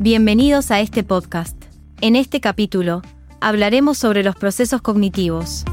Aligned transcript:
Bienvenidos 0.00 0.72
a 0.72 0.80
este 0.80 1.04
podcast. 1.04 1.56
En 2.00 2.16
este 2.16 2.40
capítulo, 2.40 3.02
hablaremos 3.40 3.98
sobre 3.98 4.24
los 4.24 4.34
procesos 4.34 4.82
cognitivos. 4.82 5.64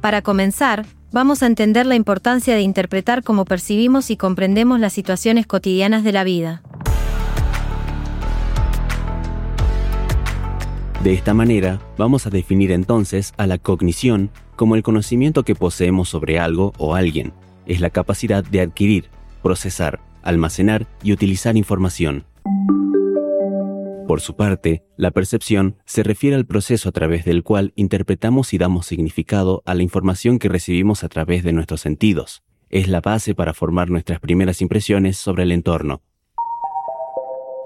Para 0.00 0.22
comenzar, 0.22 0.86
vamos 1.12 1.42
a 1.42 1.46
entender 1.46 1.84
la 1.84 1.96
importancia 1.96 2.54
de 2.54 2.62
interpretar 2.62 3.22
cómo 3.22 3.44
percibimos 3.44 4.10
y 4.10 4.16
comprendemos 4.16 4.80
las 4.80 4.94
situaciones 4.94 5.46
cotidianas 5.46 6.02
de 6.02 6.12
la 6.12 6.24
vida. 6.24 6.62
De 11.02 11.12
esta 11.12 11.34
manera, 11.34 11.78
vamos 11.98 12.26
a 12.26 12.30
definir 12.30 12.72
entonces 12.72 13.34
a 13.36 13.46
la 13.46 13.58
cognición 13.58 14.30
como 14.56 14.76
el 14.76 14.82
conocimiento 14.82 15.44
que 15.44 15.54
poseemos 15.54 16.08
sobre 16.08 16.38
algo 16.38 16.72
o 16.78 16.94
alguien. 16.94 17.34
Es 17.66 17.80
la 17.80 17.90
capacidad 17.90 18.44
de 18.44 18.60
adquirir, 18.60 19.10
procesar, 19.42 20.00
almacenar 20.22 20.86
y 21.02 21.12
utilizar 21.12 21.56
información. 21.56 22.24
Por 24.06 24.20
su 24.20 24.36
parte, 24.36 24.84
la 24.96 25.10
percepción 25.10 25.76
se 25.84 26.04
refiere 26.04 26.36
al 26.36 26.46
proceso 26.46 26.88
a 26.88 26.92
través 26.92 27.24
del 27.24 27.42
cual 27.42 27.72
interpretamos 27.74 28.54
y 28.54 28.58
damos 28.58 28.86
significado 28.86 29.62
a 29.66 29.74
la 29.74 29.82
información 29.82 30.38
que 30.38 30.48
recibimos 30.48 31.02
a 31.02 31.08
través 31.08 31.42
de 31.42 31.52
nuestros 31.52 31.80
sentidos. 31.80 32.44
Es 32.70 32.86
la 32.86 33.00
base 33.00 33.34
para 33.34 33.52
formar 33.52 33.90
nuestras 33.90 34.20
primeras 34.20 34.62
impresiones 34.62 35.16
sobre 35.16 35.42
el 35.42 35.50
entorno. 35.50 36.02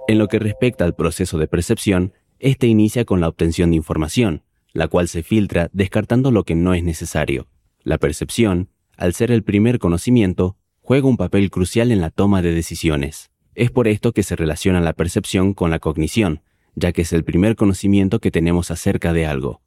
En 0.09 0.19
lo 0.19 0.29
que 0.29 0.39
respecta 0.39 0.87
al 0.87 0.95
proceso 0.95 1.37
de 1.37 1.47
percepción, 1.47 2.15
este 2.39 2.67
inicia 2.67 3.05
con 3.05 3.21
la 3.21 3.29
obtención 3.29 3.71
de 3.71 3.77
información, 3.77 4.43
la 4.73 4.89
cual 4.89 5.09
se 5.09 5.23
filtra 5.23 5.69
descartando 5.75 6.31
lo 6.31 6.45
que 6.45 6.55
no 6.55 6.73
es 6.73 6.83
necesario. 6.83 7.49
La 7.83 7.99
percepción, 7.99 8.70
al 9.01 9.15
ser 9.15 9.31
el 9.33 9.43
primer 9.43 9.79
conocimiento, 9.79 10.57
juega 10.83 11.09
un 11.09 11.17
papel 11.17 11.51
crucial 11.51 11.91
en 11.91 12.03
la 12.03 12.11
toma 12.11 12.43
de 12.43 12.53
decisiones. 12.53 13.31
Es 13.55 13.71
por 13.71 13.89
esto 13.89 14.13
que 14.13 14.23
se 14.23 14.37
relaciona 14.37 14.81
la 14.83 14.93
percepción 14.93 15.55
con 15.55 15.71
la 15.71 15.79
cognición, 15.79 16.43
ya 16.75 16.93
que 16.93 17.03
es 17.03 17.15
el 17.15 17.25
primer 17.25 17.57
conocimiento 17.57 18.21
que 18.21 18.31
tenemos 18.31 18.71
acerca 18.71 19.15
de 19.15 19.25
algo. 19.25 19.63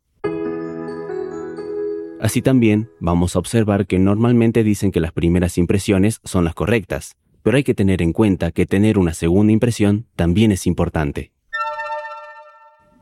Así 2.22 2.44
también 2.44 2.91
vamos 2.99 3.35
a 3.35 3.39
observar 3.39 3.88
que 3.88 3.97
normalmente 3.97 4.63
dicen 4.63 4.91
que 4.91 4.99
las 4.99 5.11
primeras 5.11 5.57
impresiones 5.57 6.22
son 6.23 6.45
las 6.45 6.53
correctas, 6.53 7.17
pero 7.41 7.57
hay 7.57 7.63
que 7.63 7.73
tener 7.73 8.03
en 8.03 8.13
cuenta 8.13 8.52
que 8.52 8.67
tener 8.67 9.00
una 9.00 9.16
segunda 9.16 9.52
impresión 9.52 10.05
también 10.16 10.52
es 10.52 10.67
importante. 10.67 11.31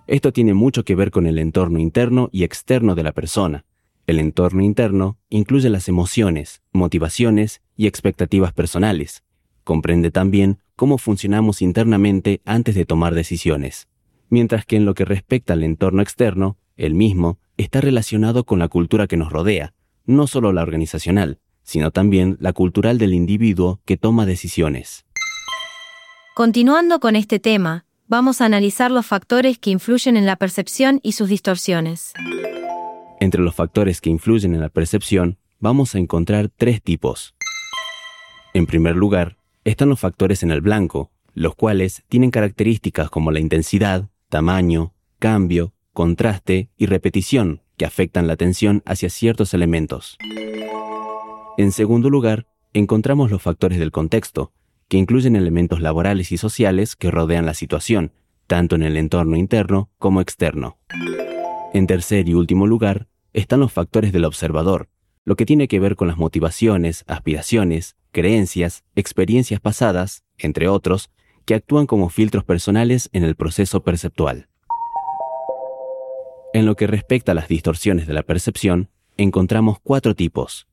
Esto 0.07 0.31
tiene 0.31 0.53
mucho 0.53 0.85
que 0.85 0.95
ver 0.95 1.11
con 1.11 1.27
el 1.27 1.37
entorno 1.37 1.77
interno 1.77 2.29
y 2.31 2.45
externo 2.45 2.95
de 2.95 3.03
la 3.03 3.11
persona. 3.11 3.65
El 4.07 4.19
entorno 4.19 4.61
interno 4.61 5.17
incluye 5.29 5.69
las 5.69 5.87
emociones, 5.87 6.61
motivaciones 6.71 7.61
y 7.77 7.87
expectativas 7.87 8.53
personales. 8.53 9.23
Comprende 9.63 10.11
también 10.11 10.59
cómo 10.75 10.97
funcionamos 10.97 11.61
internamente 11.61 12.41
antes 12.45 12.75
de 12.75 12.85
tomar 12.85 13.13
decisiones. 13.13 13.87
Mientras 14.29 14.65
que 14.65 14.77
en 14.77 14.85
lo 14.85 14.93
que 14.93 15.05
respecta 15.05 15.53
al 15.53 15.63
entorno 15.63 16.01
externo, 16.01 16.57
el 16.77 16.95
mismo 16.95 17.37
está 17.57 17.81
relacionado 17.81 18.45
con 18.45 18.59
la 18.59 18.67
cultura 18.67 19.07
que 19.07 19.17
nos 19.17 19.31
rodea, 19.31 19.73
no 20.05 20.25
solo 20.25 20.51
la 20.53 20.63
organizacional, 20.63 21.39
sino 21.63 21.91
también 21.91 22.37
la 22.39 22.53
cultural 22.53 22.97
del 22.97 23.13
individuo 23.13 23.81
que 23.85 23.97
toma 23.97 24.25
decisiones. 24.25 25.05
Continuando 26.33 26.99
con 26.99 27.15
este 27.15 27.39
tema, 27.39 27.85
vamos 28.07 28.41
a 28.41 28.45
analizar 28.45 28.89
los 28.89 29.05
factores 29.05 29.59
que 29.59 29.69
influyen 29.69 30.17
en 30.17 30.25
la 30.25 30.37
percepción 30.37 30.99
y 31.03 31.11
sus 31.11 31.29
distorsiones. 31.29 32.13
Entre 33.21 33.39
los 33.39 33.53
factores 33.53 34.01
que 34.01 34.09
influyen 34.09 34.55
en 34.55 34.61
la 34.61 34.69
percepción, 34.69 35.37
vamos 35.59 35.93
a 35.93 35.99
encontrar 35.99 36.49
tres 36.49 36.81
tipos. 36.81 37.35
En 38.55 38.65
primer 38.65 38.95
lugar, 38.95 39.37
están 39.63 39.89
los 39.89 39.99
factores 39.99 40.41
en 40.41 40.49
el 40.49 40.61
blanco, 40.61 41.11
los 41.35 41.53
cuales 41.53 42.03
tienen 42.09 42.31
características 42.31 43.11
como 43.11 43.31
la 43.31 43.39
intensidad, 43.39 44.09
tamaño, 44.29 44.95
cambio, 45.19 45.71
contraste 45.93 46.71
y 46.77 46.87
repetición 46.87 47.61
que 47.77 47.85
afectan 47.85 48.25
la 48.25 48.33
atención 48.33 48.81
hacia 48.87 49.11
ciertos 49.11 49.53
elementos. 49.53 50.17
En 51.59 51.71
segundo 51.71 52.09
lugar, 52.09 52.47
encontramos 52.73 53.29
los 53.29 53.43
factores 53.43 53.77
del 53.77 53.91
contexto, 53.91 54.51
que 54.87 54.97
incluyen 54.97 55.35
elementos 55.35 55.79
laborales 55.79 56.31
y 56.31 56.37
sociales 56.37 56.95
que 56.95 57.11
rodean 57.11 57.45
la 57.45 57.53
situación, 57.53 58.13
tanto 58.47 58.75
en 58.75 58.81
el 58.81 58.97
entorno 58.97 59.35
interno 59.35 59.91
como 59.99 60.21
externo. 60.21 60.79
En 61.73 61.85
tercer 61.85 62.27
y 62.27 62.33
último 62.33 62.65
lugar, 62.65 63.07
están 63.33 63.59
los 63.59 63.71
factores 63.71 64.11
del 64.11 64.25
observador, 64.25 64.89
lo 65.23 65.35
que 65.35 65.45
tiene 65.45 65.67
que 65.67 65.79
ver 65.79 65.95
con 65.95 66.07
las 66.07 66.17
motivaciones, 66.17 67.03
aspiraciones, 67.07 67.95
creencias, 68.11 68.83
experiencias 68.95 69.59
pasadas, 69.59 70.23
entre 70.37 70.67
otros, 70.67 71.09
que 71.45 71.55
actúan 71.55 71.85
como 71.85 72.09
filtros 72.09 72.43
personales 72.43 73.09
en 73.13 73.23
el 73.23 73.35
proceso 73.35 73.83
perceptual. 73.83 74.47
En 76.53 76.65
lo 76.65 76.75
que 76.75 76.87
respecta 76.87 77.31
a 77.31 77.35
las 77.35 77.47
distorsiones 77.47 78.07
de 78.07 78.13
la 78.13 78.23
percepción, 78.23 78.89
encontramos 79.17 79.77
cuatro 79.81 80.15
tipos. 80.15 80.67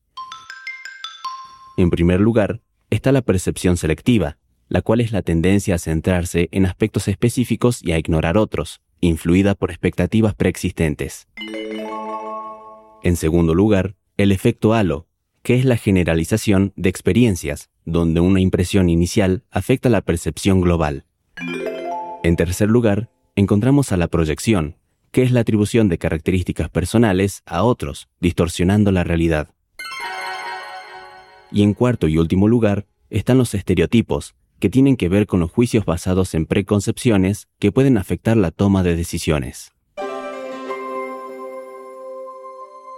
En 1.77 1.91
primer 1.91 2.21
lugar, 2.21 2.61
está 2.91 3.13
la 3.13 3.23
percepción 3.23 3.77
selectiva, 3.77 4.39
la 4.69 4.83
cual 4.83 5.01
es 5.01 5.13
la 5.13 5.23
tendencia 5.23 5.77
a 5.77 5.79
centrarse 5.79 6.49
en 6.51 6.67
aspectos 6.67 7.07
específicos 7.07 7.83
y 7.83 7.93
a 7.93 7.99
ignorar 7.99 8.37
otros, 8.37 8.81
influida 9.01 9.55
por 9.55 9.71
expectativas 9.71 10.35
preexistentes. 10.35 11.29
En 13.03 13.17
segundo 13.17 13.55
lugar, 13.55 13.95
el 14.17 14.33
efecto 14.33 14.75
halo, 14.75 15.07
que 15.43 15.55
es 15.55 15.65
la 15.65 15.77
generalización 15.77 16.73
de 16.77 16.89
experiencias, 16.89 17.71
donde 17.85 18.21
una 18.21 18.41
impresión 18.41 18.91
inicial 18.91 19.45
afecta 19.51 19.89
la 19.89 20.03
percepción 20.03 20.61
global. 20.61 21.05
En 22.25 22.37
tercer 22.37 22.69
lugar, 22.69 23.09
encontramos 23.37 23.93
a 23.93 23.97
la 23.97 24.09
proyección, 24.09 24.77
que 25.13 25.23
es 25.23 25.31
la 25.31 25.41
atribución 25.41 25.89
de 25.89 25.99
características 25.99 26.69
personales 26.71 27.43
a 27.47 27.63
otros, 27.63 28.09
distorsionando 28.21 28.91
la 28.91 29.05
realidad. 29.05 29.55
Y 31.53 31.63
en 31.63 31.73
cuarto 31.73 32.09
y 32.09 32.19
último 32.19 32.49
lugar 32.49 32.87
están 33.09 33.39
los 33.39 33.55
estereotipos, 33.55 34.35
que 34.59 34.69
tienen 34.69 34.97
que 34.97 35.09
ver 35.09 35.27
con 35.27 35.39
los 35.39 35.53
juicios 35.53 35.85
basados 35.85 36.35
en 36.35 36.47
preconcepciones 36.47 37.47
que 37.61 37.71
pueden 37.71 37.97
afectar 37.97 38.37
la 38.37 38.51
toma 38.51 38.83
de 38.83 38.97
decisiones. 38.97 39.73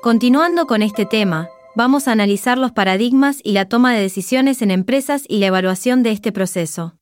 Continuando 0.03 0.67
con 0.67 0.81
este 0.81 1.05
tema, 1.05 1.51
vamos 1.77 2.09
a 2.09 2.13
analizar 2.13 2.57
los 2.57 2.73
paradigmas 2.73 3.41
y 3.45 3.53
la 3.53 3.67
toma 3.67 3.93
de 3.93 4.01
decisiones 4.01 4.63
en 4.63 4.71
empresas 4.71 5.25
y 5.29 5.41
la 5.41 5.49
evaluación 5.49 6.03
de 6.03 6.11
este 6.13 6.33
proceso. 6.33 6.97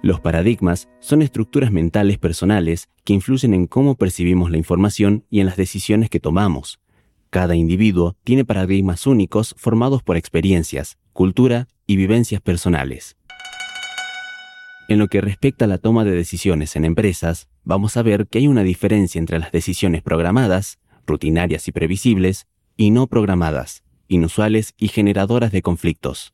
Los 0.00 0.20
paradigmas 0.20 0.88
son 1.00 1.22
estructuras 1.22 1.72
mentales 1.72 2.18
personales 2.18 2.88
que 3.04 3.14
influyen 3.14 3.52
en 3.52 3.66
cómo 3.66 3.96
percibimos 3.96 4.52
la 4.52 4.58
información 4.58 5.24
y 5.28 5.40
en 5.40 5.46
las 5.46 5.56
decisiones 5.56 6.08
que 6.08 6.20
tomamos, 6.20 6.78
cada 7.30 7.56
individuo 7.56 8.16
tiene 8.22 8.44
paradigmas 8.44 9.04
únicos 9.06 9.56
formados 9.58 10.04
por 10.04 10.16
experiencias, 10.16 10.98
cultura 11.12 11.66
y 11.86 11.96
vivencias 11.96 12.40
personales. 12.40 13.16
En 14.88 14.98
lo 14.98 15.08
que 15.08 15.20
respecta 15.20 15.64
a 15.64 15.68
la 15.68 15.78
toma 15.78 16.04
de 16.04 16.12
decisiones 16.12 16.76
en 16.76 16.84
empresas, 16.84 17.48
vamos 17.64 17.96
a 17.96 18.02
ver 18.02 18.28
que 18.28 18.38
hay 18.38 18.46
una 18.46 18.62
diferencia 18.62 19.18
entre 19.18 19.40
las 19.40 19.50
decisiones 19.52 20.02
programadas, 20.02 20.78
rutinarias 21.08 21.66
y 21.66 21.72
previsibles, 21.72 22.46
y 22.76 22.92
no 22.92 23.08
programadas, 23.08 23.82
inusuales 24.06 24.74
y 24.78 24.88
generadoras 24.88 25.50
de 25.50 25.62
conflictos. 25.62 26.32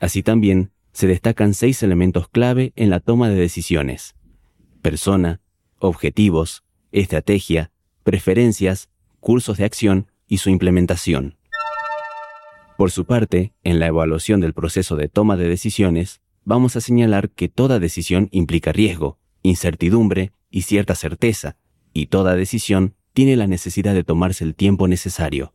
Así 0.00 0.22
también, 0.22 0.72
se 0.92 1.06
destacan 1.06 1.54
seis 1.54 1.82
elementos 1.82 2.28
clave 2.28 2.72
en 2.74 2.90
la 2.90 2.98
toma 2.98 3.28
de 3.28 3.36
decisiones. 3.36 4.16
Persona, 4.82 5.40
objetivos, 5.78 6.64
estrategia, 6.90 7.70
preferencias, 8.02 8.88
cursos 9.20 9.58
de 9.58 9.64
acción 9.64 10.10
y 10.26 10.38
su 10.38 10.50
implementación. 10.50 11.36
Por 12.76 12.90
su 12.90 13.04
parte, 13.04 13.52
en 13.62 13.78
la 13.78 13.86
evaluación 13.86 14.40
del 14.40 14.54
proceso 14.54 14.96
de 14.96 15.08
toma 15.08 15.36
de 15.36 15.48
decisiones, 15.48 16.22
vamos 16.44 16.76
a 16.76 16.80
señalar 16.80 17.30
que 17.30 17.48
toda 17.48 17.78
decisión 17.78 18.28
implica 18.32 18.72
riesgo, 18.72 19.18
incertidumbre 19.42 20.32
y 20.50 20.62
cierta 20.62 20.94
certeza, 20.94 21.56
y 21.92 22.06
toda 22.06 22.34
decisión 22.34 22.94
tiene 23.20 23.36
la 23.36 23.46
necesidad 23.46 23.92
de 23.92 24.02
tomarse 24.02 24.44
el 24.44 24.54
tiempo 24.54 24.88
necesario. 24.88 25.52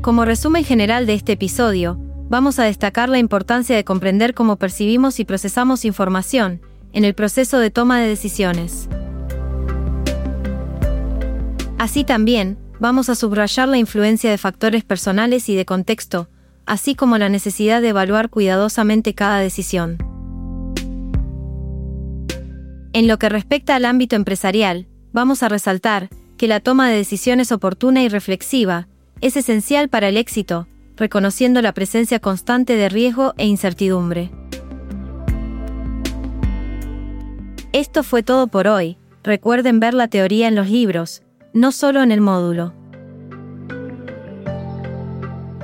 Como 0.00 0.24
resumen 0.24 0.64
general 0.64 1.04
de 1.04 1.12
este 1.12 1.32
episodio, 1.32 1.98
vamos 2.30 2.58
a 2.58 2.64
destacar 2.64 3.10
la 3.10 3.18
importancia 3.18 3.76
de 3.76 3.84
comprender 3.84 4.32
cómo 4.32 4.56
percibimos 4.56 5.20
y 5.20 5.26
procesamos 5.26 5.84
información 5.84 6.62
en 6.94 7.04
el 7.04 7.12
proceso 7.12 7.58
de 7.58 7.70
toma 7.70 8.00
de 8.00 8.08
decisiones. 8.08 8.88
Así 11.76 12.04
también, 12.04 12.56
vamos 12.84 13.08
a 13.08 13.14
subrayar 13.14 13.66
la 13.66 13.78
influencia 13.78 14.30
de 14.30 14.36
factores 14.36 14.84
personales 14.84 15.48
y 15.48 15.56
de 15.56 15.64
contexto, 15.64 16.28
así 16.66 16.94
como 16.94 17.16
la 17.16 17.30
necesidad 17.30 17.80
de 17.80 17.88
evaluar 17.88 18.28
cuidadosamente 18.28 19.14
cada 19.14 19.38
decisión. 19.38 19.96
En 22.92 23.08
lo 23.08 23.18
que 23.18 23.30
respecta 23.30 23.74
al 23.74 23.86
ámbito 23.86 24.16
empresarial, 24.16 24.86
vamos 25.14 25.42
a 25.42 25.48
resaltar 25.48 26.10
que 26.36 26.46
la 26.46 26.60
toma 26.60 26.90
de 26.90 26.96
decisiones 26.96 27.52
oportuna 27.52 28.02
y 28.02 28.10
reflexiva 28.10 28.86
es 29.22 29.38
esencial 29.38 29.88
para 29.88 30.10
el 30.10 30.18
éxito, 30.18 30.68
reconociendo 30.94 31.62
la 31.62 31.72
presencia 31.72 32.18
constante 32.18 32.76
de 32.76 32.90
riesgo 32.90 33.32
e 33.38 33.46
incertidumbre. 33.46 34.30
Esto 37.72 38.02
fue 38.02 38.22
todo 38.22 38.46
por 38.48 38.68
hoy. 38.68 38.98
Recuerden 39.22 39.80
ver 39.80 39.94
la 39.94 40.08
teoría 40.08 40.48
en 40.48 40.54
los 40.54 40.68
libros, 40.68 41.23
no 41.54 41.70
solo 41.70 42.02
en 42.02 42.10
el 42.10 42.20
módulo. 42.20 42.74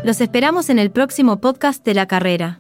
Los 0.05 0.21
esperamos 0.21 0.71
en 0.71 0.79
el 0.79 0.91
próximo 0.91 1.41
podcast 1.41 1.85
de 1.85 1.95
la 1.95 2.07
carrera. 2.07 2.60